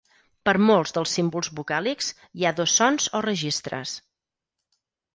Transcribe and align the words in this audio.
Per 0.47 0.53
molts 0.69 0.93
dels 0.95 1.13
símbols 1.17 1.51
vocàlics, 1.59 2.09
hi 2.39 2.47
ha 2.51 2.55
dos 2.63 2.75
sons 2.83 3.09
o 3.21 3.25
registres. 3.31 3.97